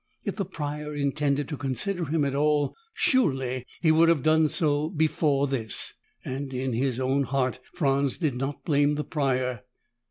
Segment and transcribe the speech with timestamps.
[0.25, 5.45] If the Prior intended to consider him at all, surely he'd have done so before
[5.45, 5.93] this
[6.25, 9.61] and in his own heart Franz did not blame the Prior.